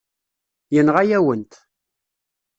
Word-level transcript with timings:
Yenɣa-yawen-t. 0.73 1.53